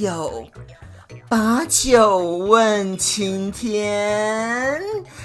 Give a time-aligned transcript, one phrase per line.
[0.00, 0.46] 有？
[1.28, 4.82] 把酒问青天。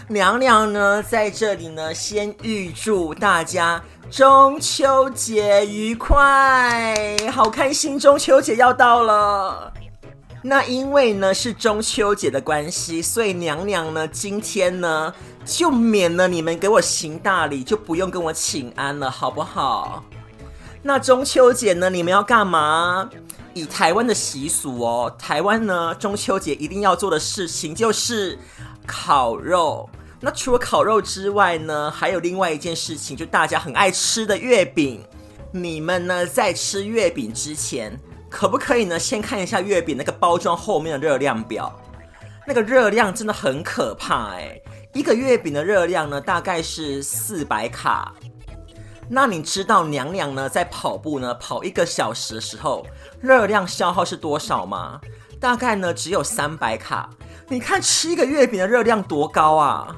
[0.08, 7.98] 娘娘呢，在这里呢，先预祝大家中秋节愉快，好开心！
[7.98, 9.74] 中秋节要到了。
[10.44, 15.12] 那因为呢是中秋节的关系，所以娘娘呢今天呢
[15.44, 20.04] 就免了你们给我行大礼，就不用跟我请安了，好不好？
[20.84, 23.10] 那中秋节呢，你们要干嘛？
[23.56, 28.38] 以台湾的习俗哦，台湾呢中秋节一定要做的事情就是
[28.86, 29.89] 烤肉。
[30.20, 35.02] 那除了烤肉之外呢，还有另外一件事情，就大家很爱吃的月饼。
[35.53, 37.98] 你们呢在吃月饼之前，
[38.30, 41.73] 可不可以呢先看一下月饼那个包装后面的热量表？
[42.45, 44.59] 那个热量真的很可怕哎，
[44.94, 48.14] 一个月饼的热量呢大概是四百卡。
[49.08, 52.86] 那你知道娘娘呢在跑步呢跑一个小时的时候
[53.22, 55.00] 热量消耗是多少吗？
[55.39, 57.09] 大概呢只有三百卡。
[57.48, 59.95] 你看吃一个月饼的热量多高啊！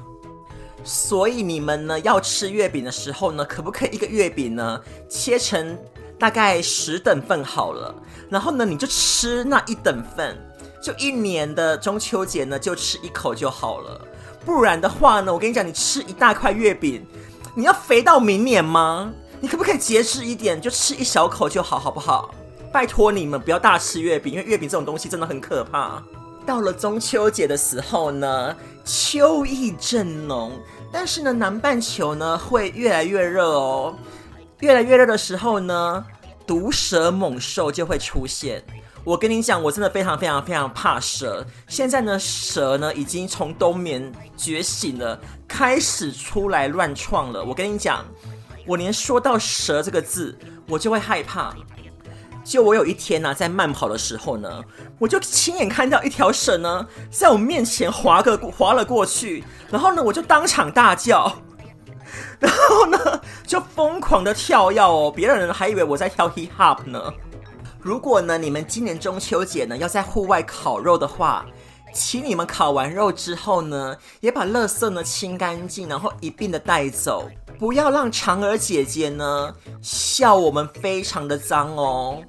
[0.83, 5.77] 所以你们呢要吃月饼的时候呢，可不可以一个月饼呢切成
[6.19, 7.95] 大概十等份好了？
[8.29, 10.37] 然后呢你就吃那一等份，
[10.83, 14.01] 就一年的中秋节呢就吃一口就好了。
[14.45, 17.07] 不然的话呢，我跟你讲，你吃一大块月饼。
[17.57, 19.11] 你要肥到明年吗？
[19.41, 22.29] 你可不可以节制一点，就吃一小口就好，好不好？
[22.71, 26.03] 拜托你们不要大吃月饼，因为月饼这种东西真的很可怕。
[26.45, 30.51] 到了中秋节的时候呢，秋意正浓，
[30.91, 33.95] 但是呢，南半球呢会越来越热哦。
[34.59, 36.05] 越来越热的时候呢，
[36.45, 38.63] 毒蛇猛兽就会出现。
[39.07, 41.45] 我跟你讲，我真的非常非常非常怕蛇。
[41.69, 47.41] 现在呢，蛇呢已经从冬眠觉醒了，开始出来乱闯了。
[47.41, 48.03] 我跟你讲，
[48.65, 50.37] 我连说到蛇这个字，
[50.67, 51.55] 我就会害怕。
[52.43, 54.61] 就我有一天呢、在慢跑的时候呢，
[54.99, 59.41] 我就亲眼看到一条蛇呢，在我面前滑个滑了过去，
[59.71, 61.33] 然后呢，我就当场大叫，
[62.41, 67.01] 然后呢，就疯狂的跳跃哦，别人还以为我在跳 hip hop 呢。
[67.79, 71.45] 如果呢，你们今年中秋节呢要在户外烤肉的话，
[71.93, 82.21] 请你们烤完肉之后呢，也把垃圾呢清干净，然后一并的带走，不要让嫦娥姐姐呢笑我们非常的脏哦。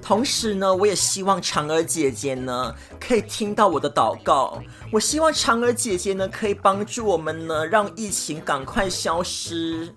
[0.00, 9.94] 同时呢，我也希望嫦娥姐姐呢可以听到我的祷告，我希望嫦娥姐姐呢可以帮助我们呢，让疫情赶快消失。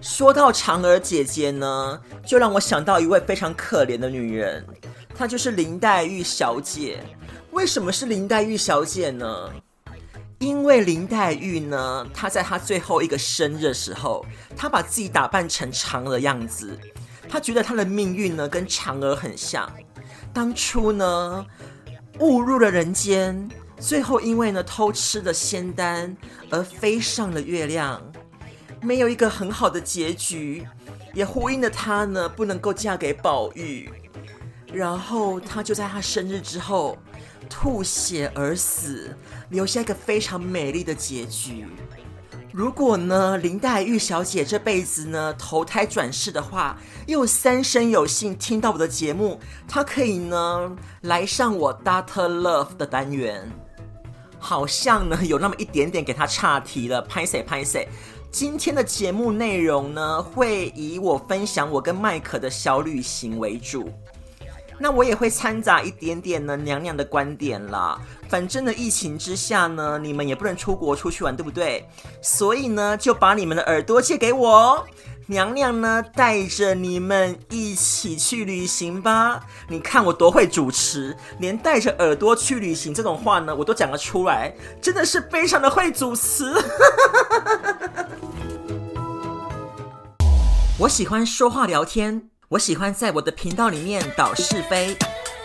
[0.00, 4.64] 说到嫦娥姐姐呢，就让我想到一位非常可怜的女人，
[5.14, 7.04] 她就是林黛玉小姐。
[7.50, 9.50] 为什么是林黛玉小姐呢？
[10.38, 14.24] 因为林黛玉呢，她在她最后一个生日的时候，
[14.56, 16.78] 她把自己打扮成嫦娥的样子。
[17.28, 19.70] 她觉得她的命运呢，跟嫦娥很像。
[20.32, 21.44] 当初呢，
[22.20, 23.46] 误入了人间，
[23.78, 26.16] 最后因为呢偷吃了仙丹
[26.48, 28.00] 而飞上了月亮。
[28.82, 30.66] 没有一个很好的结局，
[31.14, 33.90] 也呼应了她呢不能够嫁给宝玉，
[34.72, 36.96] 然后她就在她生日之后
[37.48, 39.14] 吐血而死，
[39.50, 41.66] 留下一个非常美丽的结局。
[42.52, 46.76] 如果呢林黛玉小姐这辈子呢投胎转世的话，
[47.06, 49.38] 又三生有幸听到我的节目，
[49.68, 52.28] 她可以呢来上我 Dr.
[52.28, 53.48] Love 的单元。
[54.42, 57.86] 好像呢有那么一点点给她岔题了，拍谢拍谢。
[58.30, 63.90] 今天的节目内容呢，会以我分享我跟麦克的小旅行为主。
[64.78, 68.00] 那我也会掺杂一点点呢娘娘的观点啦。
[68.28, 71.84] 反正呢，疫情之下呢，你们也不能出国出去玩，对不对？
[72.22, 74.86] 所以呢，就把你们的耳朵借给我，
[75.30, 79.40] 娘娘呢带着你们一起去旅行吧。
[79.68, 86.46] 你看我多会主持，连带着耳朵去旅行这种话呢，我都讲得出来，真的是非常的会主持。
[90.80, 94.96] 我喜欢说话聊天，我喜欢在我的频道里面倒是非。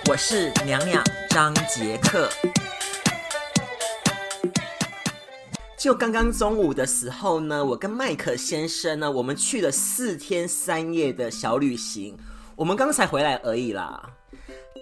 [0.10, 2.28] 我是娘娘张杰克。
[5.86, 12.18] 就刚刚中午的时候呢，我跟麦克先生呢，我们去了四天三夜的小旅行。
[12.56, 14.10] 我们刚才回来而已啦。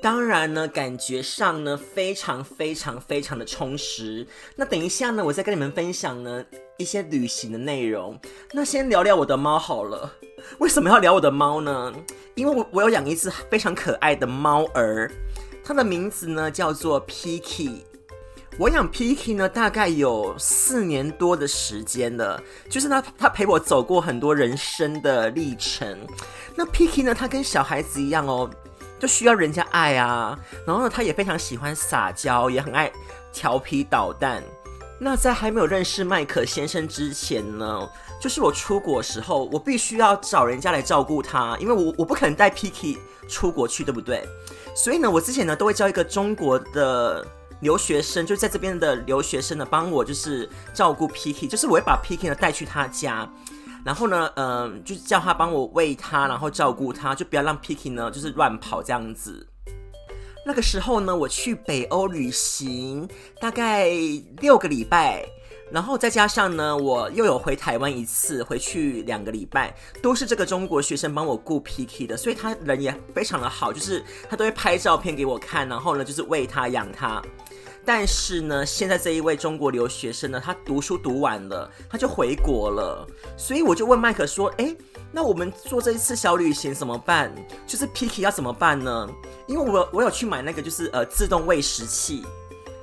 [0.02, 4.26] 当然呢，感觉上呢非常非常非常的充实。
[4.56, 6.42] 那等一下呢，我再跟你们分享呢
[6.78, 8.18] 一些旅行的内容。
[8.54, 10.10] 那先聊聊我的猫好了。
[10.60, 11.94] 为什么要聊我的猫呢？
[12.36, 15.12] 因为我我有养一只非常可爱的猫儿，
[15.66, 17.80] 它的名字呢叫做 Picky。
[18.60, 22.40] 我养 Picky 呢，大概有四年多的时间了，
[22.70, 25.98] 就是他他陪我走过很多人生的历程。
[26.56, 28.48] 那 Picky 呢，他跟小孩子一样哦，
[29.00, 30.38] 就需要人家爱啊。
[30.68, 32.92] 然后呢，他也非常喜欢撒娇，也很爱
[33.34, 34.44] 调皮捣蛋。
[35.00, 37.90] 那在还没有认识麦克先生之前呢，
[38.22, 44.24] 就是我出国时候，我必须要找人家来照顾他，因为我我不可能带 Picky 出国去，对不对？
[44.76, 47.26] 所以呢，我之前呢都会叫一个中国的。
[47.64, 53.28] 留学生就在这边的留学生呢，帮我就是照顾 Piky，就是我会把 Piky 呢带去他家，
[53.84, 59.48] 然后呢，嗯、呃，就叫他帮我喂他，然后照顾他，就不要让 Piky 呢就是乱跑这样子。
[60.46, 63.08] 那个时候呢，我去北欧旅行
[63.40, 63.90] 大概
[64.42, 65.26] 六个礼拜，
[65.72, 77.22] 然后再加上呢，我又有回台湾一次，回去两个礼拜，都是这个中国学生帮我顾 Piky 的，所以他人也非常的好，就是他都会拍照片给我看，然后呢，就是喂他养他。
[77.86, 83.06] 但是呢，现在这一位中国留学生呢，他读书读完了，他就回国了。
[83.38, 84.76] 所以我就问麦克说：“诶，
[85.12, 87.34] 那我们做这一次小旅行怎么办？
[87.68, 89.10] 就是 Picky 要怎么办呢？
[89.48, 92.26] 因为我我有去买那个就是呃自动喂食器，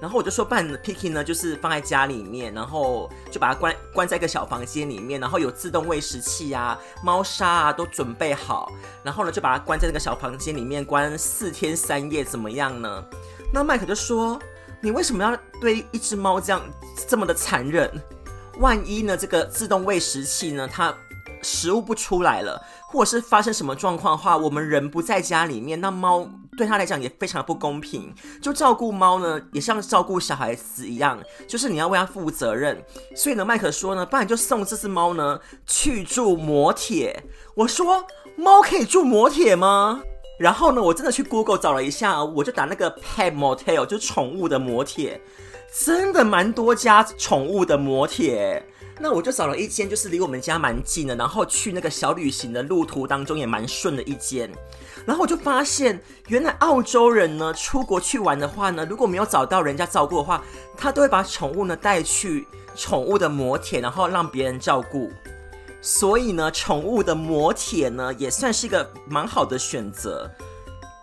[0.03, 8.71] 然后我就说办 Picky 呢，就是放在家里面，然后就把它关关在一个小房间里面，然后有自动喂食器啊、猫砂啊都准备好，
[9.03, 13.03] 然后呢就把它关在那个小房间里面关四天三夜，怎么样呢？
[13.51, 14.39] 那麦克就说。
[14.83, 16.63] 你为什么要对一只猫这样
[17.09, 17.91] 这么的残忍？
[18.59, 20.95] 万一呢，这个自动喂食器呢，它
[21.43, 28.13] 食物不出来了，或者是发生什么状况的话，我们人不在家里面，那猫对它来讲也非常不公平。
[28.43, 32.83] 就照顾猫呢，也像照顾小孩子一样，就是你要为它负责任。
[33.15, 37.23] 所以呢，麦克说呢，不然就送这只猫呢去住摩铁。
[37.55, 38.05] 我说，
[38.37, 40.03] 猫可以住摩铁吗？
[40.41, 45.21] 然后呢，我真的去 Google 找了一下，我就打那个 Pet Motel，就是宠物的摩铁，
[45.71, 48.65] 真的蛮多家宠物的摩铁。
[48.99, 54.51] 那我就找了一间，就是离我们家蛮近的，然后去那个小旅行的路途当中也蛮顺的一间。
[55.05, 60.43] 然后我就发现，原来澳洲人呢出国去玩的话呢，如果没有找到人家照顾的话，
[60.75, 65.11] 他都会把宠物呢带去宠物的摩铁，然后让别人照顾。
[65.83, 70.31] 所以呢，宠物的磨铁呢也算是一个蛮好的选择。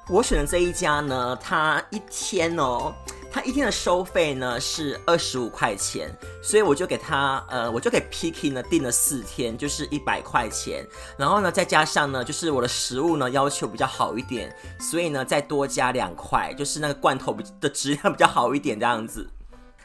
[0.09, 2.94] 我选的这一家呢，它一天哦，
[3.29, 6.09] 它一天的收费呢是二十五块钱，
[6.41, 10.85] 所以我就给他呃，我就给 Picky 呢订了四天，就是一百块钱。
[11.18, 19.30] 然后呢，再加上呢，就是我的食物呢要求比较好一点，所以呢再多加两块，就是那个罐头的质量比较好一点这样子。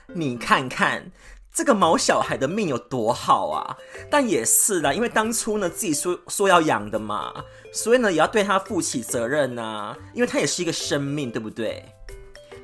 [0.07, 1.11] 你看看。
[1.55, 3.77] 这个毛小孩的命有多好啊！
[4.11, 7.31] 但也是啦，因为当初呢自己说说要养的嘛，
[7.75, 11.85] 所以呢也要对他负起责任呐，因为他也是一个生命，对不对？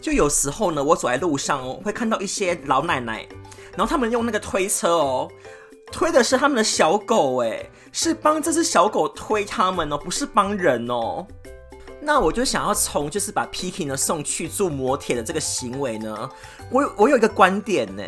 [0.01, 3.29] 就有时候呢，我走在路上哦，会看到一些老奶奶，
[3.77, 5.31] 然后他们用那个推车哦，
[5.93, 11.27] 推的是他们的小狗，诶，是帮这只小狗推他们哦，不是帮人哦。
[12.01, 16.31] 那我就想要从就是把 Picky 呢送去坐摩铁的这个行为呢，
[16.71, 18.03] 我我有一个观点呢。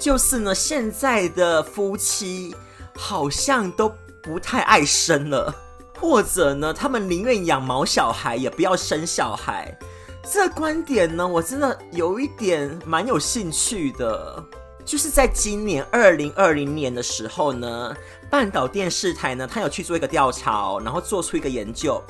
[0.00, 2.56] 就是呢，现在的夫妻
[2.96, 3.92] 好像都
[4.22, 5.54] 不太爱生了，
[5.98, 9.78] 或者呢，他们宁愿养毛小孩也不要生小孩。
[10.22, 14.42] 这个观点呢，我真的有一点蛮有兴趣的。
[14.86, 17.94] 就是在今年二零二零年的时候呢，
[18.30, 22.02] 半岛电视台呢，他有去做一个调查，然后做出一个研究，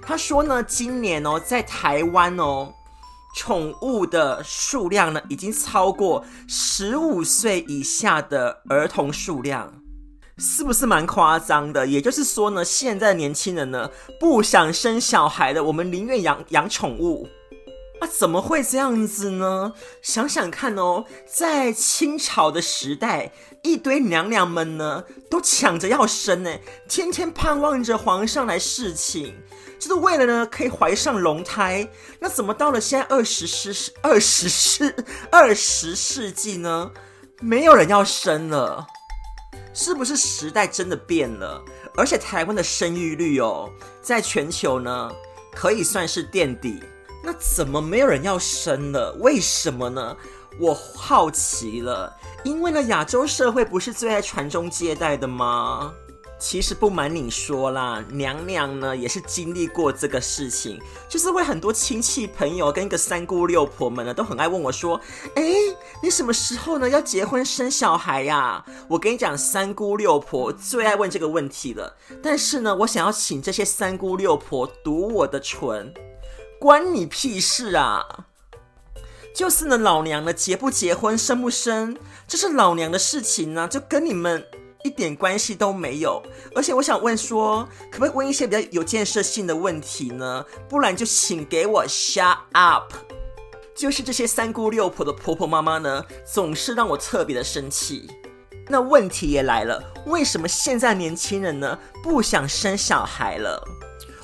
[0.00, 2.72] 他说呢，今年哦，在台湾哦。
[3.36, 9.74] 宠物的数量呢，已经超过十五岁以下的儿童数量，
[10.38, 11.86] 是不是蛮夸张的？
[11.86, 17.28] 也就是说呢，现在的年轻人呢，不想生小孩的，我们宁愿养养宠物。
[18.00, 19.74] 啊，怎么会这样子呢？
[20.02, 29.34] 想想看哦，在清朝的时代，一堆娘娘们呢，都抢着要生呢，天天盼望着皇上来侍寝。
[29.78, 31.88] 就是为了呢，可以怀上龙胎。
[32.20, 34.94] 那怎么到了现在二十世二十世
[35.30, 36.90] 二十世纪呢？
[37.40, 38.86] 没有人要生了，
[39.74, 41.62] 是不是时代真的变了？
[41.94, 45.10] 而且台湾的生育率哦，在全球呢
[45.54, 46.82] 可以算是垫底。
[47.22, 49.12] 那怎么没有人要生了？
[49.20, 50.16] 为什么呢？
[50.58, 52.16] 我好奇了。
[52.44, 55.92] 因为呢，亚洲社会不是最爱传宗接代的吗？
[56.38, 60.78] 其实不瞒你说啦，娘娘呢也是经历过这个事情，
[61.08, 65.00] 就是会很多亲戚朋友跟一个三姑六婆们呢都很爱问我说，
[65.34, 65.42] 哎，
[66.02, 68.62] 你什么时候呢要结婚生小孩呀？
[68.86, 71.96] 我跟你讲，三姑六婆最爱问这个问题了。
[72.22, 75.94] 但是呢，我想要请这些三姑六婆堵我的唇，
[76.60, 78.26] 关你屁事啊！
[79.34, 81.96] 就是呢，老娘呢结不结婚生不生，
[82.28, 84.46] 这是老娘的事情呢，就跟你们。
[84.84, 86.22] 一点关系都没有，
[86.54, 90.44] 而且我想问说，可不可以问一些比较有建设性的问题呢？
[90.68, 92.92] 不然就请给我 shut up。
[93.74, 98.08] 就是这些三姑六婆的婆婆妈妈呢，总是让我特别的生气。
[98.68, 103.62] 那问题也来了，为什么现在年轻人呢不想生小孩了？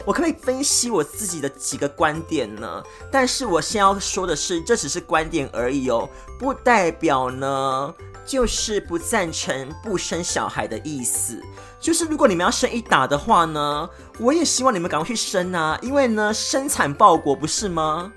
[0.04, 2.82] 我可不可以分析我自己的几个观点呢？
[3.10, 7.94] 但是我先要说的是，这只是观点而已哦，不代表呢。
[8.24, 11.42] 就是不赞成不生小孩的意思，
[11.80, 13.88] 就是如果你们要生一打的话呢，
[14.18, 18.12] 我也希望你们赶快去生啊，因为呢，生产报国不是吗？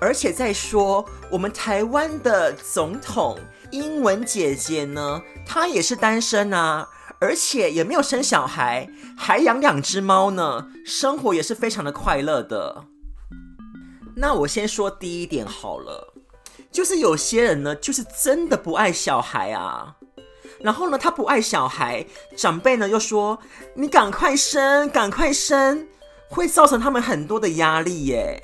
[0.00, 3.38] 而且再说，我们台湾的总统
[3.70, 6.88] 英文姐姐呢，她也是单身啊，
[7.20, 12.84] 而且也没有生小孩，还养两只猫呢，生活也是非常的快乐的。
[14.16, 16.14] 那我先说第一点好了。
[16.70, 19.96] 就是有些人呢，就是真的不爱小孩啊。
[20.60, 22.04] 然后呢，他不爱小孩，
[22.36, 23.38] 长辈呢又说
[23.74, 25.88] 你赶快生，赶快生，
[26.28, 28.42] 会造成他们很多的压力耶。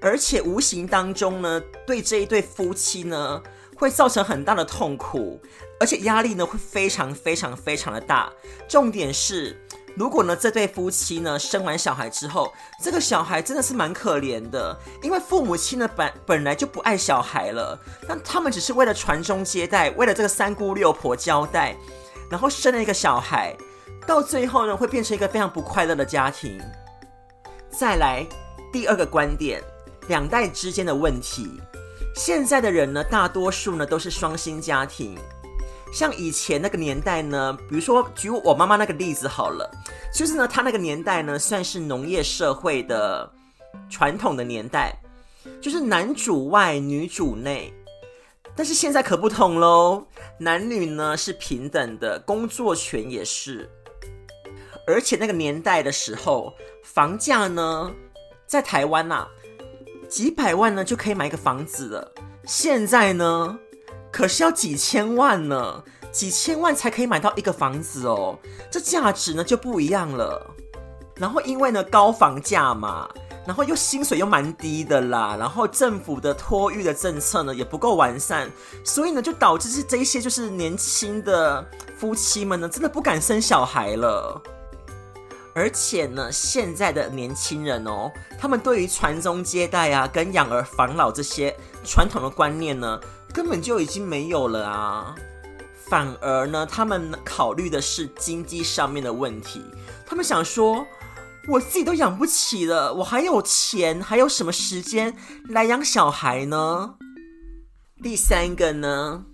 [0.00, 3.42] 而且无形当中呢，对这一对夫妻呢，
[3.76, 5.40] 会造成很大的痛苦，
[5.78, 8.32] 而且压力呢会非常非常非常的大。
[8.68, 9.61] 重点是。
[9.94, 21.76] 如果呢，这对夫妻呢生完小孩之后，这个小孩真的是蛮可怜的，因为父母亲呢本本来就不爱小孩了，但他们只是为了传宗接代，为了这个三姑六婆交代，
[22.30, 23.54] 然后生了一个小孩，
[24.06, 26.58] 到最后呢会变成一个非常不快乐的家庭。
[27.68, 28.26] 再来
[28.72, 29.62] 第二个观点，
[30.08, 31.60] 两代之间的问题，
[32.16, 35.18] 现在的人呢大多数呢都是双薪家庭。
[35.92, 39.70] 像以前那个年代呢，比如说举我妈妈那个例子好了，
[40.12, 43.30] 就是呢，她那个年代呢，算是农业社会的
[43.90, 44.96] 传统的年代，
[45.60, 47.72] 就是男主外女主内。
[48.54, 50.06] 但是现在可不同喽，
[50.38, 53.68] 男女呢是平等的，工作权也是。
[54.86, 57.92] 而且那个年代的时候，房价呢，
[58.46, 59.26] 在台湾呐，
[60.08, 62.12] 几百万呢就可以买一个房子了。
[62.44, 63.58] 现在呢？
[64.12, 68.38] 可是要几千万呢，几千万才可以买到一个房子哦，
[68.70, 70.54] 这价值呢就不一样了。
[71.16, 73.08] 然后因为呢高房价嘛，
[73.46, 78.50] 然后又薪水又蛮低的啦，然后政府的托育的政策呢也不够完善，
[78.84, 81.66] 所以呢就导致是这些就是年轻的
[81.96, 84.40] 夫妻们呢真的不敢生小孩了。
[85.54, 93.00] 而且呢现在的年轻人哦，他们对于传宗接代啊跟养儿防老这些传统的观念呢。
[93.32, 95.14] 根本就已经没有了啊！
[95.88, 99.62] 反而呢，他们考虑的是经济上面的问题。
[100.06, 100.86] 他们想说，
[101.48, 105.16] 我自己都养不起了，我还有钱，还有什么时间
[105.48, 106.96] 来养小孩呢？
[108.02, 109.24] 第三个呢，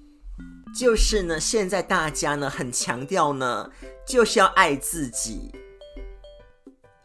[0.79, 3.71] 就是呢，现在大家呢很强调呢，
[4.07, 5.53] 就是要爱自己，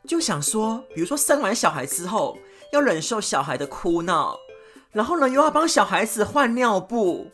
[0.07, 2.37] 就想说，比如说生完小孩之后，
[2.71, 4.37] 要忍受小孩的哭闹。
[4.93, 7.27] 然后呢，又要帮小孩子换尿布，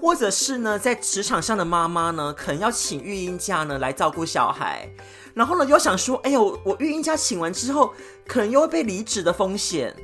[0.00, 4.88] 或者是呢，在职场上的妈妈呢，可能要请育婴假呢来照顾小孩。
[5.34, 7.92] 然后呢，又想说，哎呦，我育婴假请完之后，
[8.26, 9.94] 可能又会被离职的风险。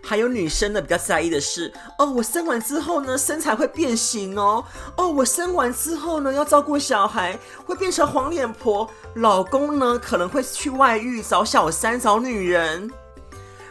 [0.00, 4.64] 还有女生呢，比较在意的是，哦，我生完之后呢，身材会变形哦。
[4.96, 8.88] 哦，我生完之后呢，要照顾小孩，会变成黄脸婆。
[9.16, 12.90] 老公呢，可能会去外遇，找小三，找女人。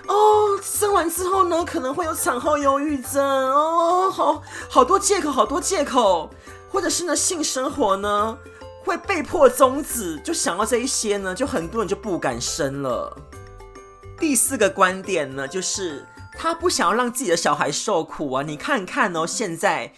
[0.07, 6.29] 哦，生完之后呢，可能会有产后忧郁症哦，好好多借口，好多借口，
[6.69, 8.37] 或者是呢，性生活呢
[8.85, 13.15] 会被迫终止，就想到这一些呢，就很多人就不敢生了。
[14.17, 16.05] 第四个观点呢，就是
[16.37, 18.41] 他不想要让自己的小孩受苦啊。
[18.41, 19.91] 你看看哦，现在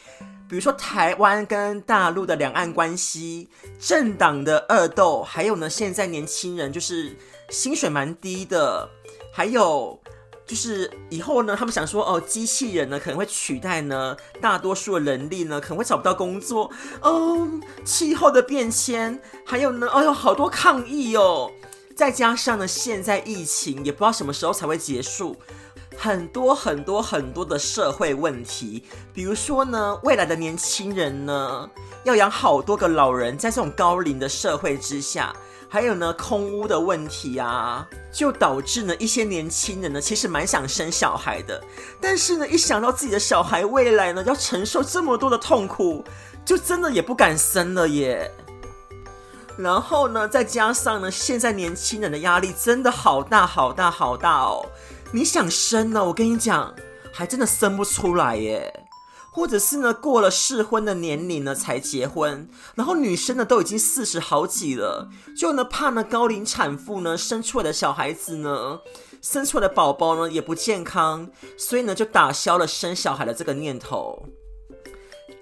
[0.50, 3.48] 比如说台湾跟大陆的两岸关系，
[3.80, 7.16] 政党的恶斗，还有呢，现在年轻人就是
[7.50, 8.90] 薪水蛮低的。
[9.32, 10.00] 还有
[10.46, 16.72] 就是以后呢，他们想说哦，机器人呢可能会取代呢大多数的人力呢，可能会找不到工作
[17.02, 17.48] 哦。
[17.86, 21.52] 气候的变迁，还有呢，哎呦，好多抗议哦。
[21.96, 25.36] 再加上呢，现在疫情也不知道什么时候才会结束，
[25.98, 31.70] 很多很多很多的社会问题，比如说呢，未来的年轻人呢，
[32.06, 35.36] 要养好多个老人，在这种高龄的社会之下，
[35.72, 41.64] 还有呢，空屋的问题啊，就导致呢，一些年轻人呢，其实蛮想生小孩的，
[42.02, 46.04] 但是呢，一想到自己的小孩未来呢，要承受这么多的痛苦，
[46.44, 48.32] 就真的也不敢生了耶。
[49.58, 54.66] 然后呢，再加上呢，现在年轻人的压力真的好大好大好大哦。
[55.12, 56.74] 你想生呢，我跟你讲，
[57.14, 58.86] 还真的生不出来耶。
[59.40, 68.82] 或者是呢，过了适婚的年龄呢才结婚，然后女生呢都已经四十好几了，就呢怕呢高龄产妇呢生出来的小孩子呢，
[69.22, 74.28] 生出来的宝宝呢也不健康，所以呢就打消了生小孩的这个念头。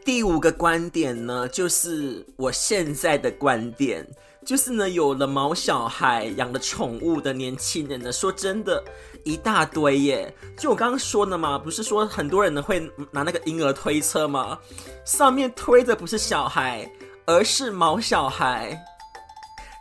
[0.06, 4.08] 第五个观点呢，就是我现在的观点，
[4.46, 8.84] 就是呢，有了毛小孩、养了宠物的年轻人呢，说真的，
[9.28, 10.34] 一大堆耶。
[10.58, 12.80] 就我刚刚说的嘛，不是说很多人呢会
[13.12, 14.58] 拿那个婴儿推车吗？
[15.04, 16.90] 上面推的不是小孩，
[17.26, 18.82] 而是毛小孩。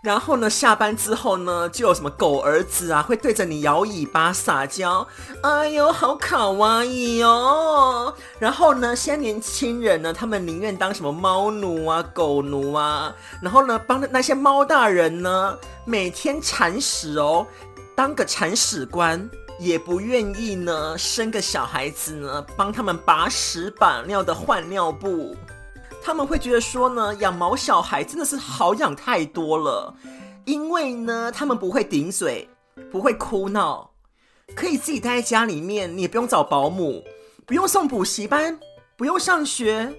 [0.03, 5.05] 然后呢，下班之后呢，就有什么狗儿子啊，会对着你摇尾巴撒娇，
[5.43, 8.15] 哎呦，好卡哇伊哦。
[8.39, 13.13] 然后呢，现在年轻人呢，他们宁愿当什么猫奴啊、狗奴啊，
[13.43, 17.45] 然后呢，帮那些猫大人呢，每天铲屎哦，
[17.97, 19.27] 当个铲屎官，
[19.59, 25.35] 也不愿意呢，生个小孩子呢，帮他们把屎把尿的换尿布。
[26.03, 29.95] 他们会觉得说呢，养毛小孩真的是好养太多了，
[30.45, 32.47] 因为呢，他们不会顶嘴，
[32.93, 33.91] 不会哭闹，
[34.55, 37.03] 可以自己待在家里面，你也不用找保姆，
[37.47, 38.61] 不用送补习班，
[38.99, 39.91] 不用上学，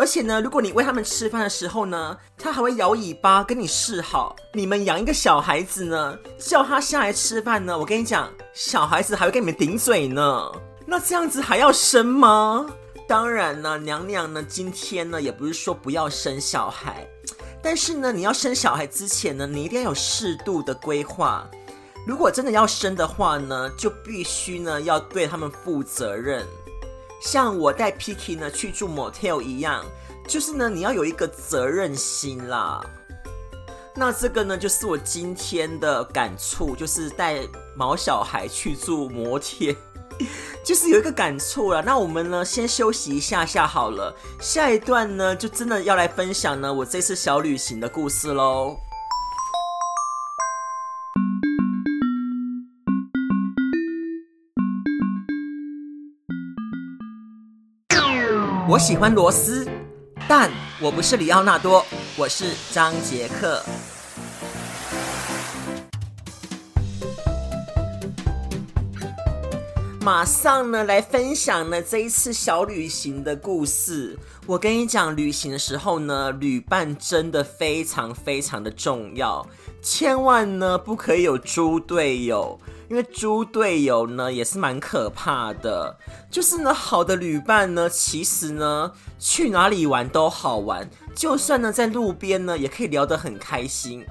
[0.00, 4.34] 而且呢，如果你喂他们吃饭的时候呢，他还会摇尾巴跟你示好。
[4.54, 10.50] 你们养一个小孩子呢，叫他下来吃饭呢，我跟你讲，小孩子还会跟你们顶嘴呢，
[10.86, 12.64] 那这样子还要生吗？
[13.06, 17.06] 当然呢，娘娘呢，今天呢也不是说不要生小孩，
[17.62, 21.46] 但是呢，你要生小孩之前呢，你一定要有适度的规划。
[22.06, 26.46] 如果真的要生的话呢，就必须呢要对他们负责任。
[27.20, 29.84] 像我带 Picky 呢去住 motel 一样，
[30.26, 32.80] 就是呢你要有一个责任心啦。
[33.94, 37.40] 那这个呢就是我今天的感触，就是带
[37.76, 39.76] 毛小孩去住摩天。
[40.62, 48.76] 就是有一个感触了，那我们呢先休息一下下好了，下一段呢就真的要来分享呢我这次小旅行的故事喽。
[58.70, 59.68] 我喜欢螺丝，
[60.28, 60.48] 但
[60.80, 61.84] 我不是李奥纳多，
[62.16, 63.60] 我是张杰克。
[70.00, 74.16] 马上呢，来分享呢这一次小旅行的故事。
[74.46, 79.44] 我跟你讲，旅行的时候呢，旅伴真的非常非常的重要，
[79.82, 85.96] 千万呢不可以有猪队友，因为猪队友呢也是蛮可怕的。
[86.28, 94.04] 就是呢，好的旅伴呢，其实呢去哪里玩都好玩，就算呢在路边呢也可以聊得很开心。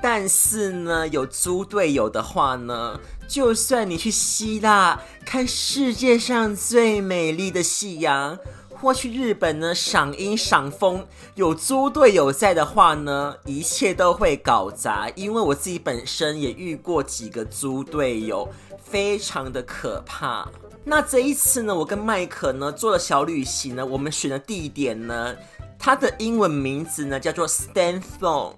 [0.00, 8.38] 但是呢，有猪队友的话呢，就算你去希腊看世界上最美丽的夕阳，
[8.80, 15.08] 或去日本呢赏樱赏枫，有猪队友在的话呢，一切都会搞砸。
[15.16, 18.48] 因为我自己本身也遇过几个猪队友，
[18.82, 20.48] 非常的可怕。
[20.84, 25.34] 那这一次呢，我跟麦克呢做了小旅行呢，我们选的地点呢，
[25.78, 28.54] 它的英文名字呢叫做 Stanthorpe。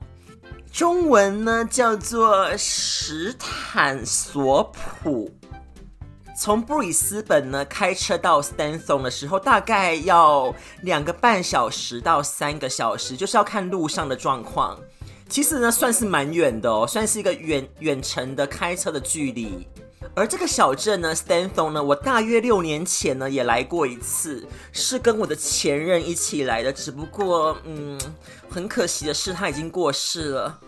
[0.70, 4.62] 中文呢叫做史坦索
[5.02, 5.39] 普。
[6.40, 14.80] 从布里斯本呢开车到 Stanthorpe 的时候，大概要两个半小时到三个小时，就是要看路上的状况。
[15.28, 19.68] 其实呢算是蛮远的哦，算是一个远远程的开车的距离。
[20.14, 26.72] 而这个小镇呢，Stanthorpe 呢，我大约六年前呢也来过一次，是跟我的前任一起来的。
[26.72, 28.00] 只不过，嗯，
[28.48, 30.58] 很可惜的是他已经过世了。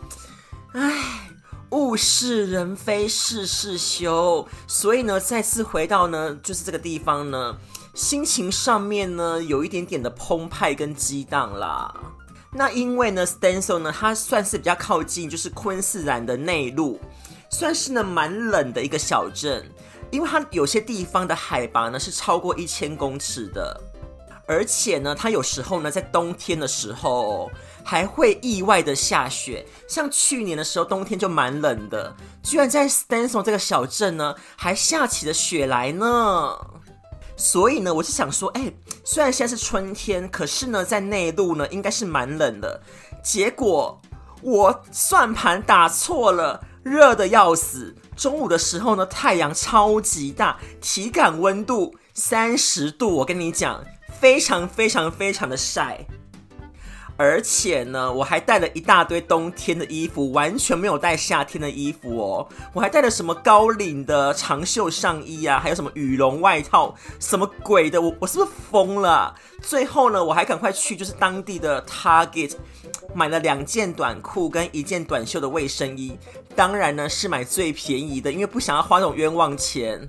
[0.74, 1.30] 唉，
[1.72, 4.46] 物是人非，事事休。
[4.66, 7.56] 所以呢，再次回到呢，就是这个地方呢，
[7.94, 11.92] 心情上面呢有一点点的澎湃跟激荡啦。
[12.52, 17.00] 那因为呢，Stanthorpe 呢，它算是比较靠近就是昆士兰的内陆。
[17.50, 19.70] 算是呢蛮冷的一个小镇，
[20.10, 23.78] 因为它有些地方的海拔呢是超过一千公尺的，
[24.52, 27.50] 而且呢，它有时候呢，在冬天的时候
[27.82, 29.64] 还会意外的下雪。
[29.88, 36.06] 像去年的时候，冬天就蛮冷的，居然在 Stanson 这个小镇呢，还下起了雪来呢。
[37.34, 38.70] 所以呢，我是想说，哎，
[39.02, 42.82] 虽然现在是春天，可是呢，在内陆呢，应该是蛮冷的。
[43.24, 44.00] 结果
[44.42, 47.96] 我算盘打错了，热得要死。
[48.14, 53.82] 中午的时候呢，太阳超级大，体感温度三十度，我跟你讲。
[54.20, 56.06] 非常非常非常的晒，
[57.16, 62.48] 而且呢，我还带了一大堆冬天的衣服，完全没有带夏天的衣服哦。
[62.72, 68.00] 我还带了什么高领的长袖上衣啊，还有什么羽绒外套，什么鬼的？
[68.00, 69.34] 我我是不是疯了？
[69.60, 72.54] 最后呢，我还赶快去就是当地的 Target
[73.14, 76.16] 买了两件短裤跟一件短袖的卫生衣，
[76.54, 80.08] 当然呢是买最便宜的，因为不想要花这种冤枉钱。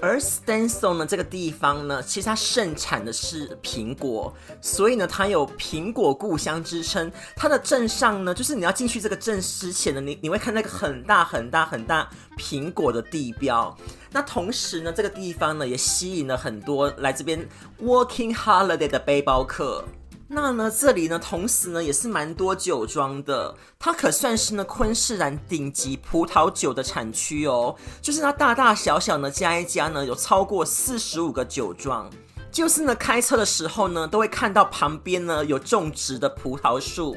[0.00, 7.10] 而 Stanson 呢，这个地方呢，其实它盛产的是苹果，所以呢，它有苹果故乡之称。
[7.34, 13.74] 它的镇上呢，就是你要进去这个镇之前呢，你你会看那个很大很大很大苹果的地标。
[14.12, 17.48] 那同时呢，这个地方呢，也吸引了很多来这边
[17.82, 19.84] Working Holiday 的背包客。
[20.28, 27.74] 那呢，这里呢，同时呢，也是蛮多酒庄的，它可算是呢昆士兰顶级葡萄酒的产区哦。
[28.02, 32.10] 就是它大大小小呢加一加呢，有超过四十五个酒庄。
[32.50, 37.16] 就是呢，开车的时候呢，都会看到旁边呢有种植的葡萄树。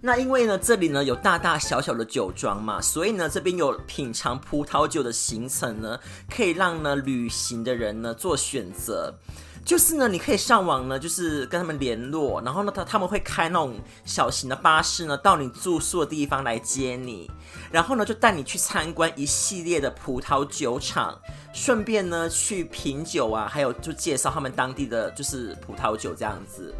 [0.00, 5.96] 那因为呢，这里呢有大大小小的酒庄嘛，所以呢，这边有品尝葡萄酒的行程呢，
[6.28, 9.14] 可以让呢旅行的人呢做选择。
[9.64, 17.30] 就是呢，你可以上网呢，就是跟他们联络，然后呢，他他们会开那种小型的巴士呢，到你住宿的地方来接你，
[17.70, 21.16] 然后呢，就带你去参观一系列的葡萄酒厂，
[21.54, 26.74] 顺便呢去品酒啊，还有就介绍他们当地的就是葡萄酒这样子。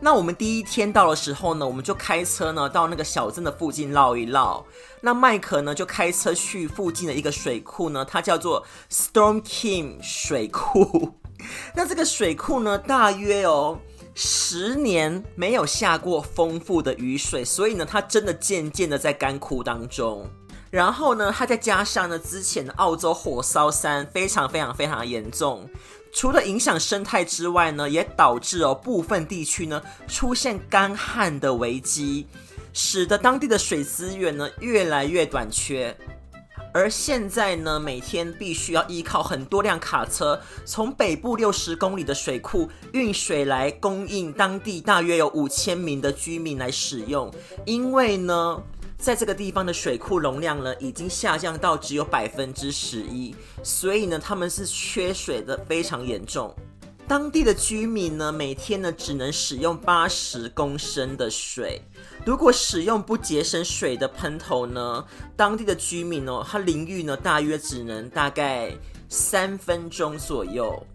[0.00, 4.64] 那我们第一天到的时候呢，我们就开车呢到那个小镇的附近绕一绕。
[5.00, 11.14] 那麦克呢就开车去附近的一个水库呢，它叫做 Storm King 水库。
[11.74, 13.78] 那这个水库呢，大约哦
[14.14, 20.28] 十年没有下过丰富的雨水，所以呢，它真的渐渐的在干枯当中。
[20.70, 25.66] 然后呢，它再加上呢，之前的澳洲火烧山非常非常非常严重，
[26.12, 32.26] 除了影响生态之外呢，也导致哦部分地区呢出现干旱的危机，
[32.74, 35.96] 使得当地的水资源呢越来越短缺。
[36.72, 47.32] 而现在呢，每天必须要依靠很多辆卡车从北部六十公里的水库运水来供应当地大约有五千名的居民来使用。
[47.64, 48.62] 因为呢，
[48.98, 56.54] 在这个地方的水库容量呢已经下降到只有百分之十一，所以呢，他们是缺水的非常严重。
[57.08, 61.80] 当地的居民呢，每天呢只能使用八十公升的水。
[62.26, 65.02] 如果使用不节省水的喷头呢，
[65.34, 68.76] 当地的居民哦，他淋浴呢大约只能大概
[69.08, 70.86] 三分钟左右。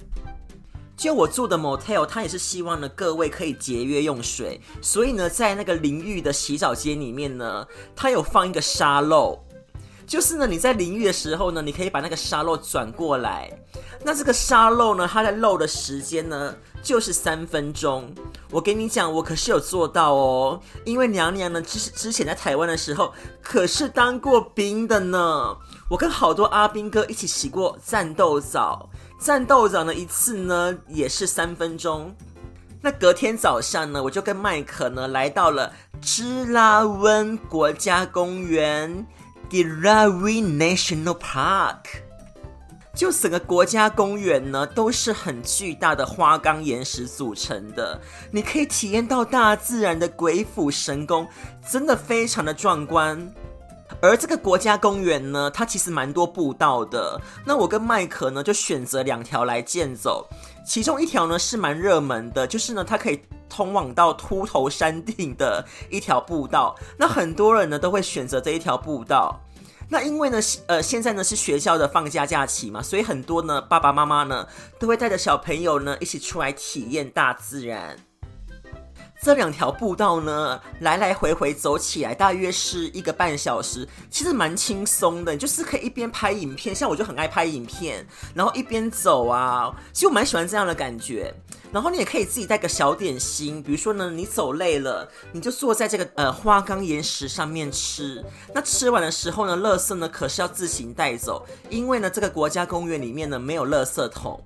[0.95, 9.43] 就我住的 motel，他也是希望呢各位可以节约用水，所以呢在那个淋浴的洗澡间里面呢，他有放一个沙漏。
[10.05, 13.51] 就是呢，你在淋浴的时候呢，你可以把那个沙漏转过来。
[14.03, 18.13] 那这个沙漏呢，它在漏的时间呢，就是三分钟。
[18.51, 20.59] 我跟你讲，我可是有做到哦。
[20.83, 25.55] 因为娘娘呢，之之前在台湾的时候，可是当过兵的呢。
[25.89, 28.89] 我跟好多阿兵哥一起洗过战斗澡，
[29.19, 32.13] 战斗澡呢一次呢也是三分钟。
[32.81, 39.05] 那隔天早上呢，我就跟麦克呢来到了芝拉温国家公园。
[39.53, 42.01] Girraween National Park，
[42.95, 48.01] 就整个国家公园呢，都是很巨大的花岗岩石组成的。
[48.31, 51.27] 你可以体验到大自然的鬼斧神工，
[51.69, 53.31] 真的非常的壮观。
[54.01, 57.21] 而这个国家公园呢，它其实蛮多步道的。
[57.45, 60.27] 那我跟麦克呢，就选择两条来健走。
[60.65, 66.76] 其中一条呢是蛮热门的，就是呢它可以通往到秃头山顶的一条步道。
[66.97, 69.39] 那很多人呢都会选择这一条步道。
[69.89, 74.47] 那因为呢，呃，现在呢是学校的放假假期嘛，所以很多呢爸爸妈妈呢
[74.80, 77.97] 都会带着小朋友呢一起出来体验大自然。
[79.23, 88.05] 这两条步道呢，来来回回走起来大约是一个半小时，其实蛮轻松的，就是可以一边拍影片，像我就很爱拍影片，
[88.36, 91.33] 然后一边走啊，其实我蛮喜欢这样的感觉。
[91.71, 98.21] 然后你也可以自己带个小点心，比如说呢，你走累了，你就坐在这个呃花岗岩石上面吃。
[98.53, 104.38] 那吃完的时候呢，垃圾呢可是要自行带走，因为呢这个国家公园里面呢没有垃圾桶。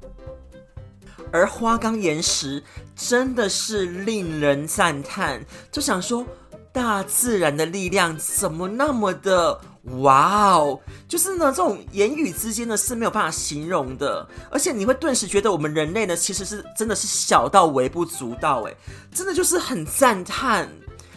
[1.32, 2.63] 而花岗岩石
[2.96, 6.26] 真的是令人赞叹，就想说
[6.72, 9.60] 大自然的力量怎么那么的
[10.02, 10.80] 哇哦！
[11.08, 18.74] 就是呢，这种言语之间呢是没有办法形容的，而且你会顿时觉得我们人类呢其实是真的是小到微不足道，哎，
[19.13, 20.70] 真的就是很赞叹，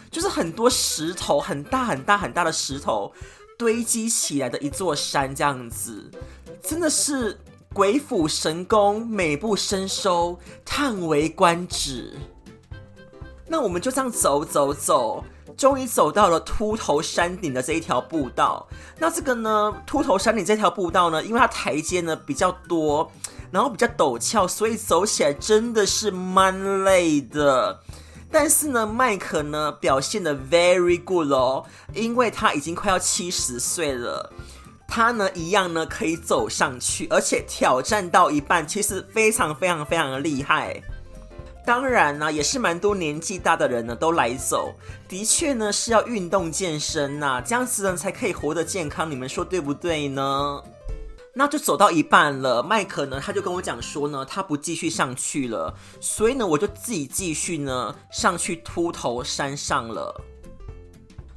[0.09, 3.11] 就是很多石头，很大很大很大的石头
[3.57, 6.11] 堆积起来的一座山这样子，
[6.61, 7.37] 真的是。
[7.73, 12.13] 鬼斧神工，美不胜收，叹为观止。
[13.47, 15.23] 那我们就这样走走走，
[15.55, 18.67] 终于走到了秃头山顶的这一条步道。
[18.97, 23.09] 那这个呢，秃头山顶这条步道呢，因为它台阶呢比较多，
[23.51, 27.79] 然后比较陡峭，所以走起来真的是蛮累的。
[28.29, 34.29] 但是呢，麦可呢表现得 very good 哦，因为他已经快要七十岁了。
[34.93, 40.83] 他呢，一样呢，可以走上去，而且挑战到一半，其实非常非常非常的厉害。
[41.65, 44.73] 当然呢，也是蛮多年纪大的人呢都来走，
[45.07, 49.09] 的确呢是要运动健身呐，这样子呢才可以活得健康。
[49.09, 50.61] 你们说对不对呢？
[51.33, 60.21] 那就走到一半了，麦可呢他就跟我讲说呢，他不继续上去了，所以呢我就自己继续呢上去秃头山上了。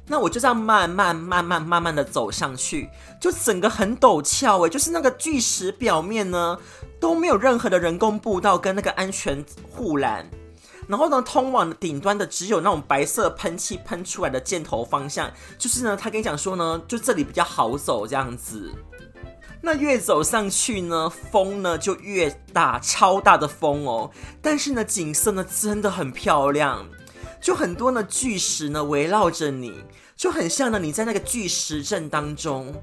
[0.07, 2.89] 那我就这样慢慢、慢慢、慢慢的走上去，
[3.19, 6.59] 就整个很陡峭诶，就是那个巨石表面呢
[6.99, 10.29] 都没有任何的人工步道跟那个安全护栏，
[10.87, 18.71] 然后呢，通往顶端的只有那种白色喷气喷出来的箭头方向，就是呢，他跟你讲说呢，就这里比较好走这样子。
[19.61, 26.85] 那越走上去呢，风呢就越大，超大的风哦，但是呢，景色呢真的很漂亮。
[27.45, 29.71] 就很多呢巨石呢围绕着你，
[30.15, 32.73] 就很像呢你在那个巨石阵当中。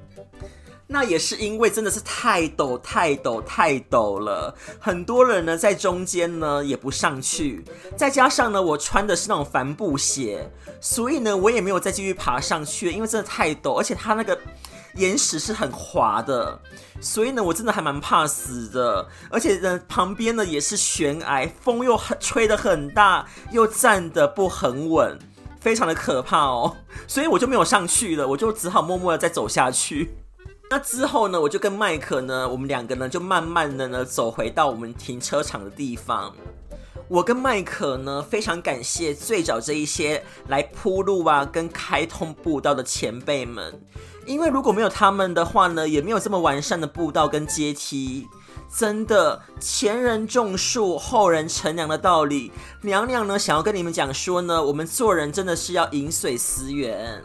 [0.87, 7.65] 那也是因为真的是太陡太陡太陡了，很多人呢在中间呢也不上去，
[7.97, 10.49] 再加上呢我穿的是那种帆布鞋，
[10.79, 14.39] 所以呢我也没有再继续爬上去，因为真的太陡，而且它那个。
[14.95, 16.59] 岩石是很滑的，
[17.01, 19.07] 所以呢，我真的还蛮怕死的。
[19.29, 25.17] 而且呢，旁边呢也是悬崖，风又很吹得很大，又站得不很稳，
[25.59, 26.77] 非常的可怕哦。
[27.07, 30.13] 所以我就没有上去了，我就只好默默的再走下去。
[30.69, 36.33] 那之后呢，我就跟麦克呢，我们两个呢就慢慢的呢走回到我们停车场的地方。
[37.07, 43.79] 我跟麦可呢非常感谢最早这一些来铺路啊跟开通步道的前辈们。
[44.25, 48.27] 因为如果没有他们的话呢，也没有这么完善的步道跟阶梯。
[48.75, 57.21] 真的，前人种树，后人乘凉的道理，娘娘呢想要跟你们讲说呢，我们做人真的是要饮水思源。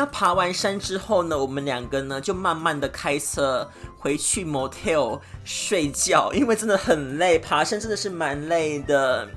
[0.00, 9.28] 那爬完山之后呢，我们两个呢就慢慢的开车回去 motel 睡觉，因为真的很累，爬山真的是蛮累的。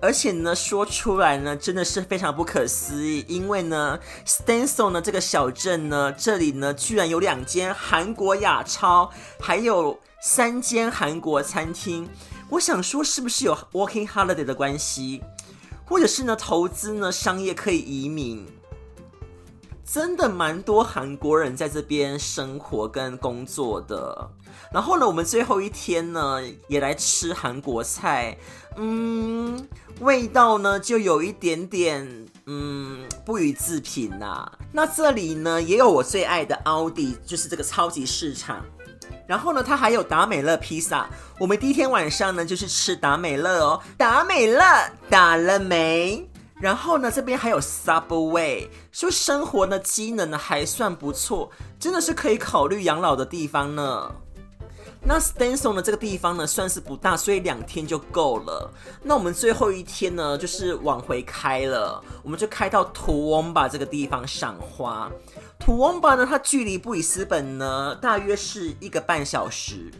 [0.00, 3.24] 而且呢，说出来呢，真的是非常不可思议。
[3.26, 12.08] 因为呢，Stenson 呢这个小镇呢，这里呢居然有两间韩国亚超，还有三间韩国餐厅。
[12.50, 15.24] 我想说，是不是有 Working Holiday 的关系，
[15.84, 18.46] 或者是呢投资呢商业可以移民？
[19.86, 24.28] 真的蛮多韩国人在这边生活跟工作的。
[24.72, 28.36] 然后呢，我们最后一天呢，也来吃韩国菜。
[28.76, 29.66] 嗯，
[30.00, 38.62] 味道呢就有一点点，嗯，不予置评呐、那这里呢也有我最爱的奥迪，就是这个超级市场。
[39.26, 41.08] 然后呢，它还有达美乐披萨。
[41.38, 44.62] 我们第一天晚上呢就是吃达美乐哦，达美乐
[45.08, 46.28] 打了没？
[46.58, 54.10] 然后呢，这边还有 Subway，说生活呢机能呢还算不错，真的是可以考虑养老的地方呢。
[55.08, 58.72] 那 Stenson 的这个地方呢，算是不大，所以两天就够了。
[59.02, 65.08] 那我们最后一天呢，就是往回开了，我们就开到图翁巴这个地方赏花。
[65.60, 69.92] 图翁巴呢，它距离布里斯本呢，大约是一个半小时。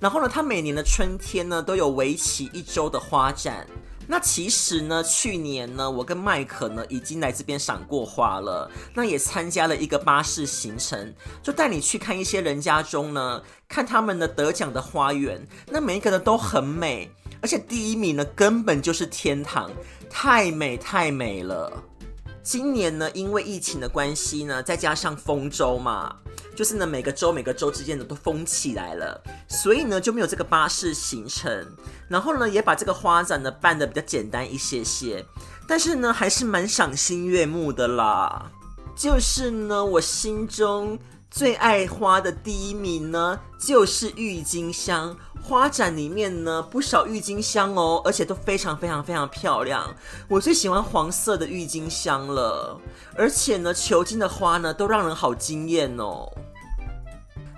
[0.00, 3.66] 然后呢，它每年的春天呢，都有为期一周的花展。
[4.06, 8.70] 那其实呢，去年呢，我跟麦可呢已经来这边赏过花了。
[8.94, 15.46] 那也参加了一个巴士行程，就带你去看一些人家中呢，看他们的得奖的花园。
[15.68, 19.70] 那每一个呢都很美，而且第一名呢根本就是天堂，
[20.10, 21.72] 太美太美了。
[22.42, 26.14] 今年呢，因为疫情的关系呢，再加上封州嘛。
[26.54, 31.66] 就是呢，每个州每个州之间的都封起来了，所以呢就没有这个巴士行程。
[32.08, 35.24] 然后呢，也把这个花展呢办得比较简单一些些，
[35.66, 38.50] 但是呢还是蛮赏心悦目的啦。
[38.96, 40.98] 就是呢，我心中
[41.30, 45.16] 最爱花的第一名呢，就是郁金香。
[45.42, 49.94] 花展里面呢，不少郁金香哦，而且都非常非常非常漂亮。
[50.26, 52.80] 我最喜欢黄色的郁金香了，
[53.14, 56.32] 而且呢，球茎的花呢，都让人好惊艳哦。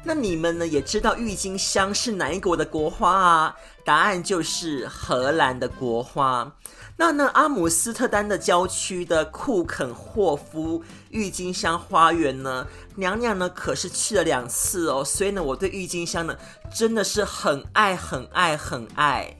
[0.09, 3.57] 那你们呢，也知道郁金香是哪一国的国花啊？
[3.85, 6.57] 答案就是荷兰的国花。
[6.97, 16.37] 那呢，阿姆斯特丹的郊区的库肯霍夫郁金香花园呢，娘娘呢可是去了两次哦，所以呢，我对郁金香呢
[16.73, 19.37] 真的是很爱很爱很爱。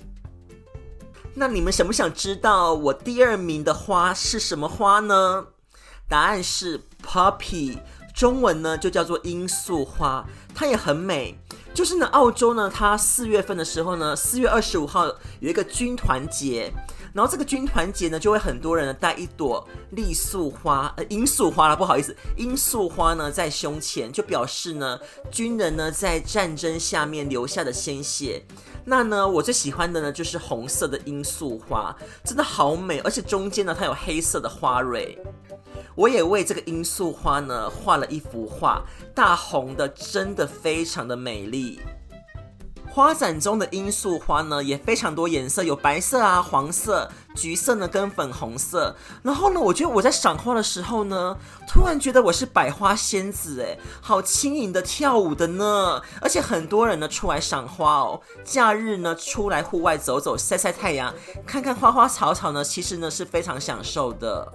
[1.33, 5.47] 那你们想不想知道我第二名的花是什么花呢？
[6.09, 7.79] 答案是 poppy，
[8.17, 10.25] 中文呢就叫做罂粟花，
[10.55, 11.39] 它也很美。
[11.75, 15.05] 就是呢，澳洲呢，它四月份的时候呢，四月二十五号
[15.41, 16.73] 有一个军团节。
[17.13, 24.99] 然后这个军团节呢，就会很多人呢带一朵罂粟花，呃，罂粟花了，不好意思，罂粟花呢在胸前，就表示呢
[25.31, 28.43] 军人呢在战争下面留下的鲜血。
[28.87, 35.19] 那呢，我最喜欢的呢就是红色的罂粟花，真的好美，而且中间呢它有黑色的花蕊。
[35.95, 38.83] 我也为这个罂粟花呢画了一幅画，
[39.15, 41.81] 大红的，真的非常的美丽。
[42.89, 48.97] 花展中的罂粟花呢，也非常多颜色，有白色啊、黄色、橘色呢，跟粉红色。
[49.23, 51.37] 然后呢，我觉得我在赏花的时候呢，
[51.69, 56.01] 突然觉得我是百花仙子，哎，好轻盈的跳舞的呢。
[56.23, 61.13] 而且很多人呢出来赏花哦，假日呢出来户外走走、晒晒太阳、
[61.47, 64.51] 看看花花草草呢，其实呢是非常享受的。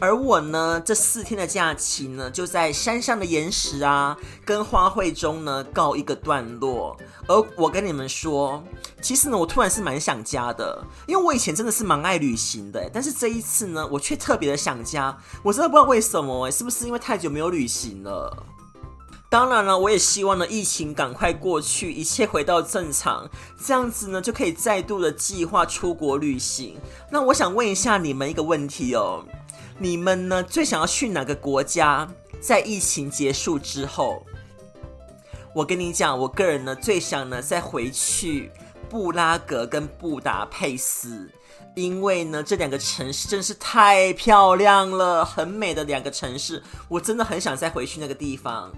[0.00, 6.96] 而我呢，这四天的假期呢，就在山上的岩石啊，跟花卉中呢告一个段落。
[7.26, 8.62] 而我跟你们说，
[9.00, 15.16] 其实呢，我突然是蛮想家的，因为我以前真的是蛮爱旅行的，但是这一次呢，我却特别的想家。
[15.42, 18.44] 我真的不知道为什么，是不是因为太久没有旅行了？
[19.30, 23.28] 当然了，我也希望呢，疫情赶快过去，一切回到正常，
[23.64, 26.76] 这样子呢，就可以再度的计划出国旅行。
[27.10, 29.24] 那我想问一下你们一个问题哦。
[29.78, 32.08] 你们呢，最想要去哪个国家？
[32.40, 34.24] 在疫情结束之后，
[35.54, 38.52] 我跟你讲，我个人呢最想呢再回去
[38.88, 41.28] 布拉格跟布达佩斯，
[41.74, 48.70] 因为呢这两个城市真是太漂亮了，很美的两个城市，我真的很想再回去那个地方。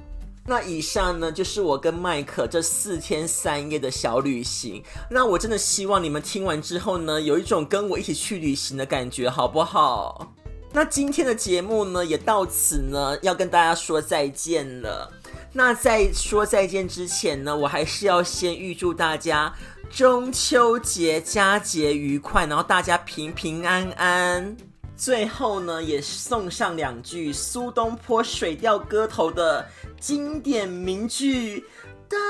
[0.46, 10.32] 那以上呢就是我跟麦克这四天三夜的小旅行，那我真的希望你们听完之后呢，有一种跟我一起去旅行的感觉，好不好？
[10.72, 15.10] 那今天的节目呢，也到此呢，要跟大家说再见了。
[15.52, 19.54] 那在说再见之前呢，我还是要先预祝大家
[19.88, 24.56] 中秋节佳节愉快，然后大家平平安安。
[24.94, 29.66] 最后呢，也送上两句苏东坡《水调歌头》的
[29.98, 31.64] 经典名句
[32.08, 32.20] ：“但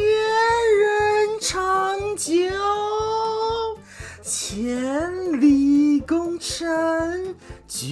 [0.00, 2.32] 愿人长久。”
[4.22, 7.34] 千里共婵
[7.66, 7.82] 娟。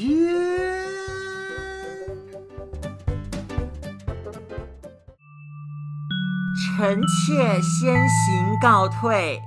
[6.79, 9.41] 臣妾先行告退。